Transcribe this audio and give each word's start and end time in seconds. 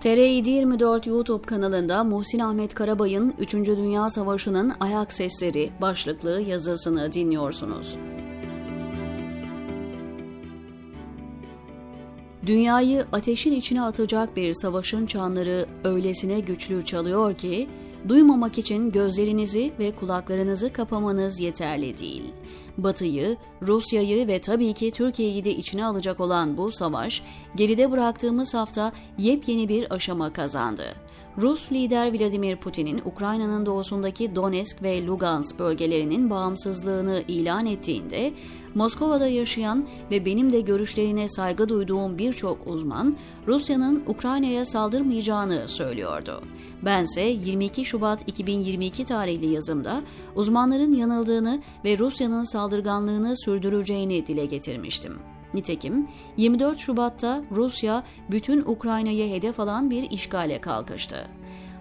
TR724 0.00 1.08
YouTube 1.08 1.46
kanalında 1.46 2.04
Muhsin 2.04 2.38
Ahmet 2.38 2.74
Karabay'ın 2.74 3.34
3. 3.38 3.54
Dünya 3.54 4.10
Savaşı'nın 4.10 4.72
ayak 4.80 5.12
sesleri 5.12 5.70
başlıklı 5.80 6.40
yazısını 6.40 7.12
dinliyorsunuz. 7.12 7.96
Dünyayı 12.46 13.04
ateşin 13.12 13.52
içine 13.52 13.82
atacak 13.82 14.36
bir 14.36 14.54
savaşın 14.54 15.06
çanları 15.06 15.66
öylesine 15.84 16.40
güçlü 16.40 16.84
çalıyor 16.84 17.34
ki, 17.34 17.68
duymamak 18.08 18.58
için 18.58 18.92
gözlerinizi 18.92 19.72
ve 19.78 19.92
kulaklarınızı 19.92 20.72
kapamanız 20.72 21.40
yeterli 21.40 21.98
değil. 21.98 22.22
Batı'yı, 22.78 23.36
Rusya'yı 23.62 24.26
ve 24.26 24.40
tabii 24.40 24.72
ki 24.72 24.90
Türkiye'yi 24.90 25.44
de 25.44 25.50
içine 25.50 25.84
alacak 25.84 26.20
olan 26.20 26.56
bu 26.56 26.72
savaş, 26.72 27.22
geride 27.56 27.90
bıraktığımız 27.90 28.54
hafta 28.54 28.92
yepyeni 29.18 29.68
bir 29.68 29.94
aşama 29.94 30.32
kazandı. 30.32 30.84
Rus 31.38 31.72
lider 31.72 32.12
Vladimir 32.12 32.56
Putin'in 32.56 33.02
Ukrayna'nın 33.04 33.66
doğusundaki 33.66 34.36
Donetsk 34.36 34.82
ve 34.82 35.06
Lugansk 35.06 35.58
bölgelerinin 35.58 36.30
bağımsızlığını 36.30 37.22
ilan 37.28 37.66
ettiğinde 37.66 38.32
Moskova'da 38.74 39.28
yaşayan 39.28 39.88
ve 40.10 40.24
benim 40.24 40.52
de 40.52 40.60
görüşlerine 40.60 41.28
saygı 41.28 41.68
duyduğum 41.68 42.18
birçok 42.18 42.66
uzman 42.66 43.16
Rusya'nın 43.46 44.02
Ukrayna'ya 44.06 44.64
saldırmayacağını 44.64 45.68
söylüyordu. 45.68 46.42
Bense 46.82 47.20
22 47.20 47.84
Şubat 47.84 48.28
2022 48.28 49.04
tarihli 49.04 49.46
yazımda 49.46 50.02
uzmanların 50.36 50.92
yanıldığını 50.92 51.62
ve 51.84 51.98
Rusya'nın 51.98 52.44
saldırganlığını 52.44 53.36
sürdüreceğini 53.36 54.26
dile 54.26 54.46
getirmiştim. 54.46 55.18
Nitekim 55.54 56.08
24 56.36 56.78
Şubat'ta 56.78 57.42
Rusya 57.50 58.04
bütün 58.30 58.62
Ukrayna'yı 58.62 59.34
hedef 59.34 59.60
alan 59.60 59.90
bir 59.90 60.10
işgale 60.10 60.60
kalkıştı. 60.60 61.28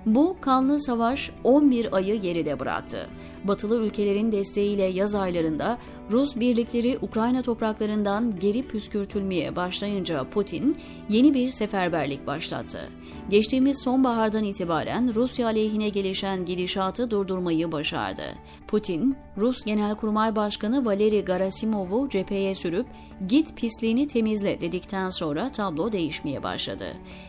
Bu 0.07 0.35
kanlı 0.41 0.79
savaş 0.79 1.31
11 1.43 1.95
ayı 1.95 2.21
geride 2.21 2.59
bıraktı. 2.59 3.07
Batılı 3.43 3.85
ülkelerin 3.85 4.31
desteğiyle 4.31 4.83
yaz 4.83 5.15
aylarında 5.15 5.77
Rus 6.11 6.35
birlikleri 6.35 6.97
Ukrayna 7.01 7.41
topraklarından 7.41 8.39
geri 8.39 8.67
püskürtülmeye 8.67 9.55
başlayınca 9.55 10.29
Putin 10.29 10.77
yeni 11.09 11.33
bir 11.33 11.49
seferberlik 11.49 12.27
başlattı. 12.27 12.89
Geçtiğimiz 13.29 13.83
sonbahardan 13.83 14.43
itibaren 14.43 15.15
Rusya 15.15 15.47
aleyhine 15.47 15.89
gelişen 15.89 16.45
gidişatı 16.45 17.11
durdurmayı 17.11 17.71
başardı. 17.71 18.23
Putin, 18.67 19.15
Rus 19.37 19.65
Genelkurmay 19.65 20.35
Başkanı 20.35 20.85
Valeri 20.85 21.25
Garasimov'u 21.25 22.09
cepheye 22.09 22.55
sürüp 22.55 22.85
git 23.27 23.55
pisliğini 23.57 24.07
temizle 24.07 24.61
dedikten 24.61 25.09
sonra 25.09 25.51
tablo 25.51 25.91
değişmeye 25.91 26.43
başladı. 26.43 26.85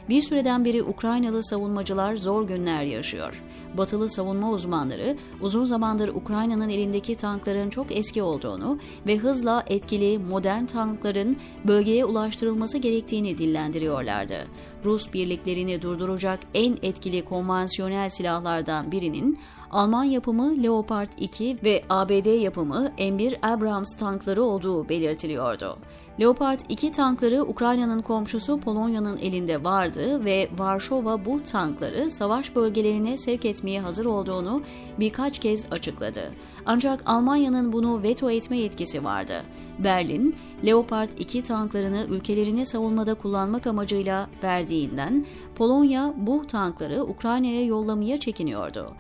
Bir 0.08 0.22
süreden 0.22 0.64
beri 0.64 0.82
Ukraynalı 0.82 1.44
savunmacılar 1.44 2.16
zor 2.16 2.46
günler 2.46 2.67
yaşıyor. 2.68 3.42
Batılı 3.76 4.10
savunma 4.10 4.50
uzmanları 4.50 5.16
uzun 5.40 5.64
zamandır 5.64 6.08
Ukrayna'nın 6.08 6.68
elindeki 6.68 7.14
tankların 7.14 7.70
çok 7.70 7.96
eski 7.96 8.22
olduğunu 8.22 8.78
ve 9.06 9.16
hızla 9.16 9.64
etkili 9.66 10.18
modern 10.18 10.64
tankların 10.64 11.36
bölgeye 11.64 12.04
ulaştırılması 12.04 12.78
gerektiğini 12.78 13.38
dillendiriyorlardı. 13.38 14.36
Rus 14.84 15.12
birliklerini 15.12 15.82
durduracak 15.82 16.40
en 16.54 16.78
etkili 16.82 17.24
konvansiyonel 17.24 18.08
silahlardan 18.08 18.92
birinin 18.92 19.38
Alman 19.70 20.04
yapımı 20.04 20.62
Leopard 20.62 21.08
2 21.18 21.58
ve 21.64 21.82
ABD 21.88 22.40
yapımı 22.40 22.92
M1 22.98 23.36
Abrams 23.42 23.96
tankları 23.96 24.42
olduğu 24.42 24.88
belirtiliyordu. 24.88 25.78
Leopard 26.20 26.60
2 26.68 26.92
tankları 26.92 27.42
Ukrayna'nın 27.42 28.02
komşusu 28.02 28.60
Polonya'nın 28.60 29.18
elinde 29.18 29.64
vardı 29.64 30.24
ve 30.24 30.48
Varşova 30.58 31.24
bu 31.24 31.44
tankları 31.44 32.10
savaş 32.10 32.56
bölgelerine 32.56 33.16
sevk 33.16 33.44
etmeye 33.44 33.80
hazır 33.80 34.04
olduğunu 34.04 34.62
birkaç 35.00 35.38
kez 35.38 35.66
açıkladı. 35.70 36.22
Ancak 36.66 37.02
Almanya'nın 37.06 37.72
bunu 37.72 38.02
veto 38.02 38.30
etme 38.30 38.56
yetkisi 38.58 39.04
vardı. 39.04 39.42
Berlin, 39.78 40.36
Leopard 40.66 41.10
2 41.18 41.44
tanklarını 41.44 42.06
ülkelerini 42.10 42.66
savunmada 42.66 43.14
kullanmak 43.14 43.66
amacıyla 43.66 44.28
verdiğinden 44.42 45.26
Polonya 45.54 46.14
bu 46.16 46.46
tankları 46.46 47.04
Ukrayna'ya 47.04 47.64
yollamaya 47.64 48.20
çekiniyordu. 48.20 48.94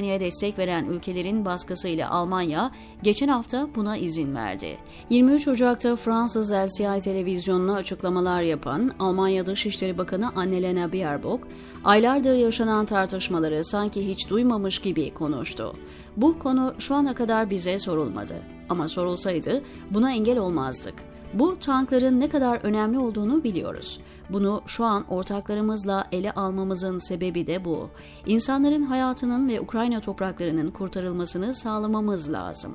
Ukrayna'ya 0.00 0.20
destek 0.20 0.58
veren 0.58 0.84
ülkelerin 0.84 1.44
baskısıyla 1.44 2.10
Almanya 2.10 2.70
geçen 3.02 3.28
hafta 3.28 3.68
buna 3.74 3.96
izin 3.96 4.34
verdi. 4.34 4.78
23 5.10 5.48
Ocak'ta 5.48 5.96
Fransız 5.96 6.52
LCI 6.52 7.00
televizyonuna 7.04 7.74
açıklamalar 7.74 8.42
yapan 8.42 8.92
Almanya 8.98 9.46
Dışişleri 9.46 9.98
Bakanı 9.98 10.28
Annalena 10.36 10.92
Baerbock, 10.92 11.46
aylardır 11.84 12.34
yaşanan 12.34 12.86
tartışmaları 12.86 13.64
sanki 13.64 14.08
hiç 14.08 14.30
duymamış 14.30 14.78
gibi 14.78 15.14
konuştu. 15.14 15.76
Bu 16.16 16.38
konu 16.38 16.74
şu 16.78 16.94
ana 16.94 17.14
kadar 17.14 17.50
bize 17.50 17.78
sorulmadı. 17.78 18.59
Ama 18.70 18.88
sorulsaydı 18.88 19.62
buna 19.90 20.12
engel 20.12 20.38
olmazdık. 20.38 20.94
Bu 21.34 21.58
tankların 21.58 22.20
ne 22.20 22.28
kadar 22.28 22.60
önemli 22.62 22.98
olduğunu 22.98 23.44
biliyoruz. 23.44 24.00
Bunu 24.30 24.62
şu 24.66 24.84
an 24.84 25.04
ortaklarımızla 25.08 26.08
ele 26.12 26.32
almamızın 26.32 26.98
sebebi 26.98 27.46
de 27.46 27.64
bu. 27.64 27.88
İnsanların 28.26 28.82
hayatının 28.82 29.48
ve 29.48 29.60
Ukrayna 29.60 30.00
topraklarının 30.00 30.70
kurtarılmasını 30.70 31.54
sağlamamız 31.54 32.32
lazım. 32.32 32.72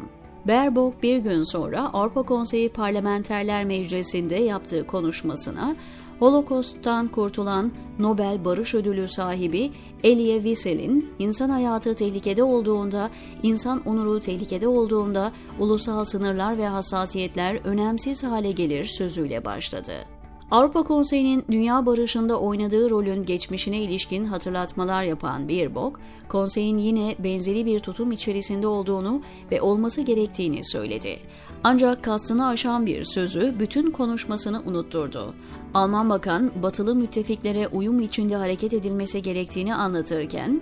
Baerbock 0.47 1.03
bir 1.03 1.17
gün 1.17 1.44
sonra 1.44 1.94
Avrupa 1.94 2.23
Konseyi 2.23 2.69
Parlamenterler 2.69 3.66
Meclisi'nde 3.66 4.35
yaptığı 4.35 4.88
konuşmasına 4.88 5.75
Holokost'tan 6.20 7.08
kurtulan 7.08 7.72
Nobel 8.00 8.46
Barış 8.46 8.74
Ödülü 8.74 9.08
sahibi 9.08 9.72
Elie 10.03 10.36
Wiesel'in 10.36 11.14
insan 11.20 11.50
hayatı 11.50 11.94
tehlikede 11.96 12.44
olduğunda, 12.44 13.09
insan 13.44 13.81
onuru 13.86 14.20
tehlikede 14.20 14.68
olduğunda 14.68 15.31
ulusal 15.59 16.06
sınırlar 16.06 16.58
ve 16.58 16.68
hassasiyetler 16.68 17.56
önemsiz 17.64 18.24
hale 18.24 18.52
gelir 18.52 18.84
sözüyle 18.84 19.46
başladı. 19.46 19.94
Avrupa 20.51 20.83
Konseyi'nin 20.83 21.45
dünya 21.51 21.85
barışında 21.85 22.39
oynadığı 22.39 22.89
rolün 22.89 23.25
geçmişine 23.25 23.81
ilişkin 23.81 24.25
hatırlatmalar 24.25 25.03
yapan 25.03 25.50
Baerbock, 25.50 26.00
konseyin 26.29 26.78
yine 26.78 27.16
benzeri 27.19 27.66
bir 27.66 27.79
tutum 27.79 28.11
içerisinde 28.11 28.67
olduğunu 28.67 29.22
ve 29.51 29.61
olması 29.61 30.01
gerektiğini 30.01 30.63
söyledi. 30.63 31.19
Ancak 31.63 32.03
kastını 32.03 32.47
aşan 32.47 32.85
bir 32.85 33.03
sözü 33.03 33.55
bütün 33.59 33.91
konuşmasını 33.91 34.61
unutturdu. 34.66 35.34
Alman 35.73 36.09
bakan, 36.09 36.51
batılı 36.63 36.95
müttefiklere 36.95 37.67
uyum 37.67 38.00
içinde 38.00 38.35
hareket 38.35 38.73
edilmesi 38.73 39.22
gerektiğini 39.22 39.75
anlatırken, 39.75 40.61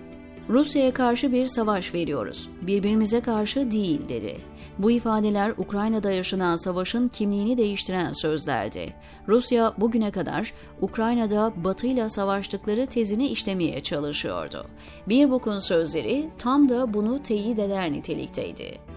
Rusya'ya 0.50 0.94
karşı 0.94 1.32
bir 1.32 1.48
savaş 1.48 1.94
veriyoruz, 1.94 2.50
birbirimize 2.62 3.22
karşı 3.22 3.72
değil 3.72 4.10
dedi. 4.10 4.38
Bu 4.78 4.92
ifadeler 4.92 5.54
Ukrayna'da 5.58 6.12
yaşanan 6.12 6.56
savaşın 6.56 7.08
kimliğini 7.08 7.58
değiştiren 7.58 8.14
sözlerdi. 8.14 8.94
Rusya 9.28 9.74
bugüne 9.78 10.12
kadar 10.12 10.54
Ukrayna'da 10.82 11.54
Batı 11.56 11.88
ile 11.88 12.10
savaştıkları 12.10 12.86
tezini 12.86 13.28
işlemeye 13.28 13.80
çalışıyordu. 13.80 14.66
Bir 15.10 15.32
bokun 15.32 15.60
sözleri 15.60 16.30
tam 16.38 16.70
da 16.70 16.94
bunu 16.94 17.24
teyit 17.24 17.60
eder 17.60 17.92
nitelikteydi. 17.92 18.93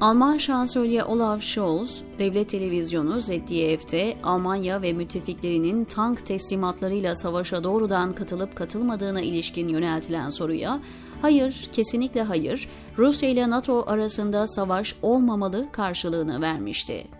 Alman 0.00 0.38
şansölye 0.38 1.04
Olaf 1.04 1.42
Scholz, 1.42 2.02
devlet 2.18 2.48
televizyonu 2.48 3.20
ZDF'de 3.20 4.16
Almanya 4.22 4.82
ve 4.82 4.92
müttefiklerinin 4.92 5.84
tank 5.84 6.26
teslimatlarıyla 6.26 7.16
savaşa 7.16 7.64
doğrudan 7.64 8.12
katılıp 8.12 8.56
katılmadığına 8.56 9.20
ilişkin 9.20 9.68
yöneltilen 9.68 10.30
soruya 10.30 10.80
hayır, 11.22 11.68
kesinlikle 11.72 12.22
hayır, 12.22 12.68
Rusya 12.98 13.28
ile 13.28 13.50
NATO 13.50 13.84
arasında 13.86 14.46
savaş 14.46 14.94
olmamalı 15.02 15.66
karşılığını 15.72 16.40
vermişti. 16.40 17.17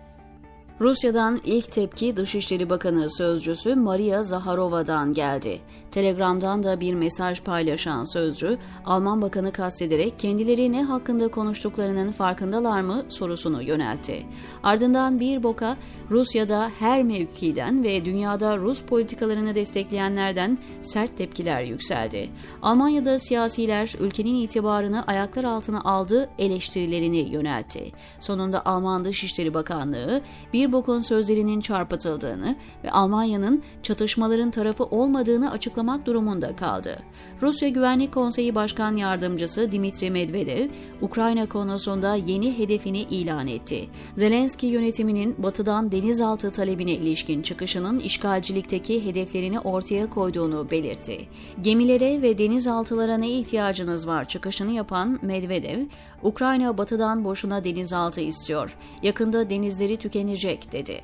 Rusya'dan 0.81 1.39
ilk 1.45 1.71
tepki 1.71 2.17
Dışişleri 2.17 2.69
Bakanı 2.69 3.09
sözcüsü 3.17 3.75
Maria 3.75 4.23
Zaharova'dan 4.23 5.13
geldi. 5.13 5.61
Telegram'dan 5.91 6.63
da 6.63 6.79
bir 6.79 6.93
mesaj 6.93 7.41
paylaşan 7.41 8.13
sözcü, 8.13 8.57
Alman 8.85 9.21
Bakanı 9.21 9.51
kastederek 9.51 10.19
kendileri 10.19 10.71
ne 10.71 10.83
hakkında 10.83 11.27
konuştuklarının 11.27 12.11
farkındalar 12.11 12.81
mı 12.81 13.05
sorusunu 13.09 13.61
yöneltti. 13.61 14.25
Ardından 14.63 15.19
bir 15.19 15.43
boka 15.43 15.77
Rusya'da 16.09 16.71
her 16.79 17.03
mevkiden 17.03 17.83
ve 17.83 18.05
dünyada 18.05 18.57
Rus 18.57 18.81
politikalarını 18.81 19.55
destekleyenlerden 19.55 20.57
sert 20.81 21.17
tepkiler 21.17 21.61
yükseldi. 21.61 22.29
Almanya'da 22.61 23.19
siyasiler 23.19 23.93
ülkenin 23.99 24.35
itibarını 24.35 25.03
ayaklar 25.03 25.43
altına 25.43 25.81
aldı 25.81 26.29
eleştirilerini 26.39 27.29
yöneltti. 27.33 27.91
Sonunda 28.19 28.65
Alman 28.65 29.05
Dışişleri 29.05 29.53
Bakanlığı 29.53 30.21
bir 30.53 30.68
Baerbock'un 30.69 31.01
sözlerinin 31.01 31.61
çarpıtıldığını 31.61 32.55
ve 32.83 32.91
Almanya'nın 32.91 33.63
çatışmaların 33.83 34.51
tarafı 34.51 34.83
olmadığını 34.83 35.51
açıklamak 35.51 36.05
durumunda 36.05 36.55
kaldı. 36.55 36.99
Rusya 37.41 37.69
Güvenlik 37.69 38.13
Konseyi 38.13 38.55
Başkan 38.55 38.95
Yardımcısı 38.95 39.71
Dimitri 39.71 40.09
Medvedev, 40.11 40.69
Ukrayna 41.01 41.49
konusunda 41.49 42.15
yeni 42.15 42.57
hedefini 42.57 43.01
ilan 43.01 43.47
etti. 43.47 43.89
Zelenski 44.15 44.65
yönetiminin 44.65 45.35
batıdan 45.43 45.91
denizaltı 45.91 46.51
talebine 46.51 46.93
ilişkin 46.93 47.41
çıkışının 47.41 47.99
işgalcilikteki 47.99 49.05
hedeflerini 49.05 49.59
ortaya 49.59 50.09
koyduğunu 50.09 50.71
belirtti. 50.71 51.27
Gemilere 51.61 52.21
ve 52.21 52.37
denizaltılara 52.37 53.17
ne 53.17 53.29
ihtiyacınız 53.29 54.07
var 54.07 54.25
çıkışını 54.25 54.71
yapan 54.71 55.19
Medvedev, 55.21 55.85
Ukrayna 56.23 56.77
batıdan 56.77 57.25
boşuna 57.25 57.65
denizaltı 57.65 58.21
istiyor, 58.21 58.77
yakında 59.03 59.49
denizleri 59.49 59.97
tükenecek 59.97 60.58
dedi. 60.71 61.01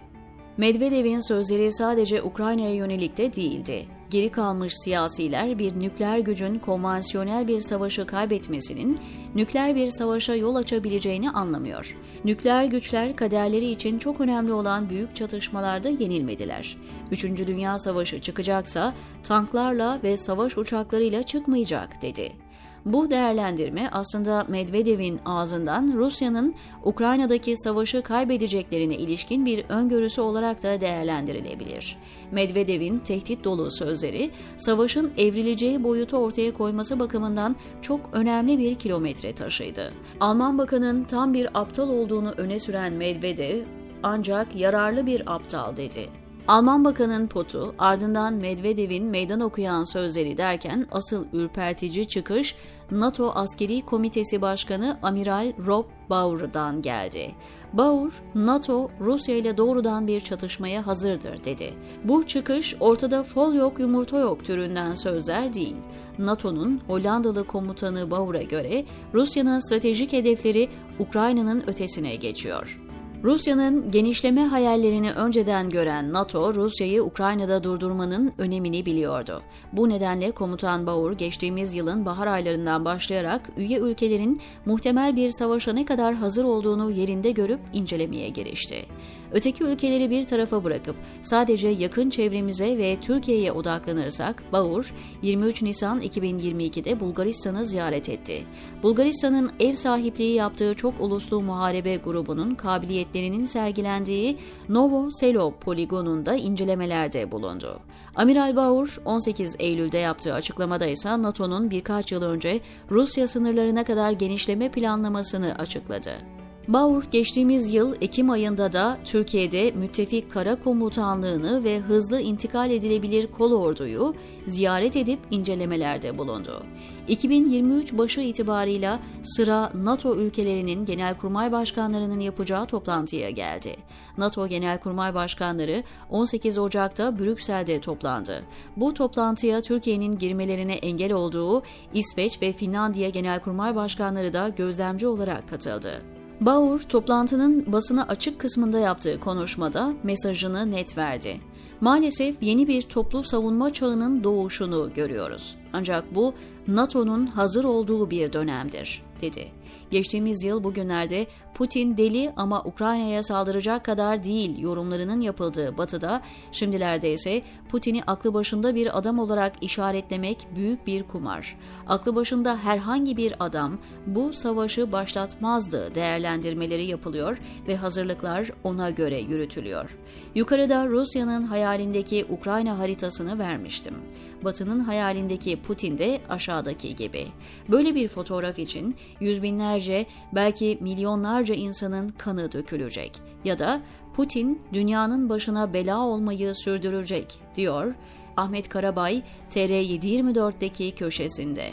Medvedev'in 0.57 1.19
sözleri 1.19 1.74
sadece 1.74 2.24
Ukrayna'ya 2.24 2.74
yönelik 2.75 3.18
de 3.18 3.34
değildi. 3.34 3.86
Geri 4.10 4.30
kalmış 4.30 4.74
siyasiler 4.84 5.60
bir 5.60 5.80
nükleer 5.80 6.19
gücün 6.19 6.60
konvansiyonel 6.60 7.48
bir 7.48 7.60
savaşı 7.60 8.06
kaybetmesinin 8.06 9.00
nükleer 9.36 9.75
bir 9.75 9.90
savaşa 9.90 10.36
yol 10.36 10.56
açabileceğini 10.56 11.31
anlamıyor. 11.31 11.98
Nükleer 12.25 12.66
güçler 12.66 13.16
kaderleri 13.16 13.66
için 13.66 14.00
çok 14.00 14.22
önemli 14.22 14.54
olan 14.54 14.90
büyük 14.90 15.16
çatışmalarda 15.16 15.90
yenilmediler. 15.90 16.78
Üçüncü 17.12 17.48
Dünya 17.48 17.80
Savaşı 17.80 18.19
çıkacaksa 18.19 18.94
tanklarla 19.24 20.00
ve 20.04 20.18
savaş 20.18 20.58
uçaklarıyla 20.58 21.24
çıkmayacak 21.24 22.01
dedi. 22.01 22.44
Bu 22.86 23.12
değerlendirme 23.12 23.90
aslında 23.92 24.46
Medvedev'in 24.48 25.20
ağzından 25.26 25.94
Rusya'nın 25.94 26.56
Ukrayna'daki 26.84 27.58
savaşı 27.58 28.02
kaybedeceklerine 28.02 28.96
ilişkin 28.96 29.46
bir 29.46 29.66
öngörüsü 29.70 30.22
olarak 30.22 30.64
da 30.64 30.82
değerlendirilebilir. 30.82 31.98
Medvedev'in 32.32 33.00
tehdit 33.00 33.44
dolu 33.44 33.72
sözleri, 33.72 34.32
savaşın 34.58 35.12
evrileceği 35.18 35.84
boyutu 35.84 36.18
ortaya 36.18 36.54
koyması 36.54 37.00
bakımından 37.00 37.56
çok 37.82 38.10
önemli 38.14 38.58
bir 38.58 38.76
kilometre 38.76 39.36
taşıydı. 39.36 39.94
Alman 40.20 40.58
Bakan'ın 40.58 41.04
tam 41.04 41.34
bir 41.34 41.50
aptal 41.54 41.90
olduğunu 41.90 42.32
öne 42.38 42.60
süren 42.60 42.94
Medvedev, 42.94 43.64
ancak 44.04 44.56
yararlı 44.56 45.06
bir 45.06 45.34
aptal 45.36 45.78
dedi. 45.78 46.25
Alman 46.47 46.86
Bakan'ın 46.86 47.27
potu, 47.27 47.75
ardından 47.80 48.33
Medvedev'in 48.33 49.06
meydan 49.06 49.39
okuyan 49.39 49.83
sözleri 49.83 50.38
derken 50.38 50.86
asıl 50.92 51.25
ürpertici 51.33 52.07
çıkış 52.07 52.56
NATO 52.92 53.31
Askeri 53.36 53.81
Komitesi 53.81 54.42
Başkanı 54.42 54.97
Amiral 55.03 55.53
Rob 55.65 55.86
Bauer'dan 56.09 56.81
geldi. 56.81 57.31
Bauer, 57.74 58.12
NATO 58.36 58.89
Rusya 59.00 59.36
ile 59.36 59.57
doğrudan 59.57 60.07
bir 60.07 60.21
çatışmaya 60.21 60.88
hazırdır 60.88 61.45
dedi. 61.45 61.74
Bu 62.03 62.27
çıkış 62.27 62.75
ortada 62.80 63.24
fol 63.24 63.53
yok 63.53 63.80
yumurta 63.80 64.19
yok 64.19 64.45
türünden 64.45 64.95
sözler 64.95 65.53
değil. 65.53 65.75
NATO'nun 66.19 66.81
Hollandalı 66.88 67.48
komutanı 67.48 68.12
Bauer'a 68.12 68.41
göre 68.41 68.86
Rusya'nın 69.13 69.59
stratejik 69.59 70.13
hedefleri 70.13 70.69
Ukrayna'nın 71.00 71.63
ötesine 71.68 72.15
geçiyor. 72.15 72.85
Rusya'nın 73.23 73.91
genişleme 73.91 74.45
hayallerini 74.45 75.12
önceden 75.12 75.69
gören 75.69 76.13
NATO, 76.13 76.53
Rusya'yı 76.53 77.03
Ukrayna'da 77.03 77.63
durdurmanın 77.63 78.33
önemini 78.38 78.85
biliyordu. 78.85 79.41
Bu 79.73 79.89
nedenle 79.89 80.31
Komutan 80.31 80.88
Bauer 80.88 81.12
geçtiğimiz 81.12 81.73
yılın 81.73 82.06
bahar 82.06 82.27
aylarından 82.27 82.85
başlayarak 82.85 83.50
üye 83.57 83.79
ülkelerin 83.79 84.41
muhtemel 84.65 85.15
bir 85.15 85.31
savaşa 85.31 85.73
ne 85.73 85.85
kadar 85.85 86.15
hazır 86.15 86.44
olduğunu 86.44 86.91
yerinde 86.91 87.31
görüp 87.31 87.59
incelemeye 87.73 88.29
girişti. 88.29 88.85
Öteki 89.31 89.63
ülkeleri 89.63 90.10
bir 90.10 90.24
tarafa 90.24 90.63
bırakıp 90.63 90.95
sadece 91.22 91.68
yakın 91.68 92.10
çevremize 92.10 92.77
ve 92.77 92.98
Türkiye'ye 93.01 93.51
odaklanırsak 93.51 94.44
Bauer 94.54 94.86
23 95.22 95.62
Nisan 95.62 96.01
2022'de 96.01 97.00
Bulgaristan'ı 97.00 97.66
ziyaret 97.66 98.10
etti. 98.10 98.44
Bulgaristan'ın 98.83 99.51
ev 99.60 99.75
sahipliği 99.75 100.33
yaptığı 100.33 100.74
çok 100.74 101.01
uluslu 101.01 101.42
muharebe 101.42 101.95
grubunun 101.95 102.56
kabiliyetlerinin 102.56 103.45
sergilendiği 103.45 104.38
Novo 104.69 105.12
Selo 105.12 105.54
poligonunda 105.60 106.36
incelemelerde 106.36 107.31
bulundu. 107.31 107.80
Amiral 108.16 108.56
Bauer 108.56 108.89
18 109.06 109.56
Eylül'de 109.60 109.98
yaptığı 109.98 110.33
açıklamada 110.33 110.86
ise 110.86 111.22
NATO'nun 111.22 111.72
birkaç 111.72 112.12
yıl 112.12 112.22
önce 112.22 112.60
Rusya 112.92 113.27
sınırlarına 113.27 113.83
kadar 113.83 114.12
genişleme 114.12 114.72
planlamasını 114.72 115.56
açıkladı. 115.57 116.35
Bauer 116.67 117.03
geçtiğimiz 117.12 117.73
yıl 117.73 117.95
Ekim 118.01 118.29
ayında 118.29 118.73
da 118.73 118.97
Türkiye'de 119.06 119.71
müttefik 119.71 120.31
kara 120.31 120.56
komutanlığını 120.56 121.63
ve 121.63 121.79
hızlı 121.79 122.21
intikal 122.21 122.71
edilebilir 122.71 123.27
kol 123.31 123.51
orduyu 123.51 124.15
ziyaret 124.47 124.95
edip 124.95 125.19
incelemelerde 125.31 126.17
bulundu. 126.17 126.63
2023 127.07 127.94
başı 127.94 128.21
itibarıyla 128.21 129.00
sıra 129.23 129.71
NATO 129.75 130.15
ülkelerinin 130.15 130.85
genelkurmay 130.85 131.51
başkanlarının 131.51 132.19
yapacağı 132.19 132.65
toplantıya 132.65 133.29
geldi. 133.29 133.75
NATO 134.17 134.47
genelkurmay 134.47 135.13
başkanları 135.13 135.83
18 136.09 136.57
Ocak'ta 136.57 137.19
Brüksel'de 137.19 137.81
toplandı. 137.81 138.44
Bu 138.77 138.94
toplantıya 138.94 139.62
Türkiye'nin 139.62 140.17
girmelerine 140.17 140.73
engel 140.73 141.13
olduğu 141.13 141.63
İsveç 141.94 142.41
ve 142.41 142.53
Finlandiya 142.53 143.09
genelkurmay 143.09 143.75
başkanları 143.75 144.33
da 144.33 144.50
gözlemci 144.50 145.07
olarak 145.07 145.50
katıldı. 145.50 146.01
Bauer 146.42 146.80
toplantının 146.80 147.72
basına 147.72 148.04
açık 148.04 148.40
kısmında 148.40 148.80
yaptığı 148.80 149.20
konuşmada 149.20 149.94
mesajını 150.04 150.72
net 150.72 150.98
verdi. 150.98 151.40
Maalesef 151.82 152.36
yeni 152.42 152.68
bir 152.68 152.82
toplu 152.82 153.24
savunma 153.24 153.74
çağının 153.74 154.24
doğuşunu 154.24 154.90
görüyoruz. 154.96 155.56
Ancak 155.74 156.16
bu 156.16 156.34
NATO'nun 156.68 157.26
hazır 157.26 157.64
olduğu 157.64 158.10
bir 158.10 158.34
dönemdir, 158.34 159.04
dedi. 159.21 159.51
Geçtiğimiz 159.91 160.44
yıl 160.44 160.63
bugünlerde 160.63 161.27
Putin 161.53 161.97
deli 161.97 162.33
ama 162.35 162.63
Ukrayna'ya 162.63 163.23
saldıracak 163.23 163.85
kadar 163.85 164.23
değil 164.23 164.59
yorumlarının 164.59 165.21
yapıldığı 165.21 165.77
Batı'da, 165.77 166.21
şimdilerde 166.51 167.13
ise 167.13 167.41
Putin'i 167.69 168.03
aklı 168.03 168.33
başında 168.33 168.75
bir 168.75 168.97
adam 168.97 169.19
olarak 169.19 169.53
işaretlemek 169.63 170.47
büyük 170.56 170.88
bir 170.88 171.03
kumar. 171.03 171.57
Aklı 171.88 172.15
başında 172.15 172.57
herhangi 172.57 173.17
bir 173.17 173.33
adam 173.39 173.77
bu 174.07 174.33
savaşı 174.33 174.91
başlatmazdı 174.91 175.95
değerlendirmeleri 175.95 176.85
yapılıyor 176.85 177.38
ve 177.67 177.75
hazırlıklar 177.75 178.51
ona 178.63 178.89
göre 178.89 179.19
yürütülüyor. 179.19 179.97
Yukarıda 180.35 180.88
Rusya'nın 180.88 181.44
hayalindeki 181.44 182.25
Ukrayna 182.29 182.79
haritasını 182.79 183.39
vermiştim. 183.39 183.95
Batı'nın 184.44 184.79
hayalindeki 184.79 185.62
Putin 185.62 185.97
de 185.97 186.21
aşağıdaki 186.29 186.95
gibi. 186.95 187.27
Böyle 187.69 187.95
bir 187.95 188.07
fotoğraf 188.07 188.59
için 188.59 188.95
yüz 189.19 189.44
binlerce 189.44 190.06
belki 190.36 190.78
milyonlarca 190.81 191.56
insanın 191.56 192.10
kanı 192.10 192.52
dökülecek 192.52 193.22
ya 193.46 193.60
da 193.60 193.81
Putin 194.13 194.62
dünyanın 194.74 195.30
başına 195.30 195.74
bela 195.74 196.00
olmayı 196.00 196.56
sürdürecek 196.56 197.39
diyor 197.56 197.94
Ahmet 198.38 198.70
Karabay 198.70 199.22
TR724'deki 199.51 200.96
köşesinde. 200.96 201.72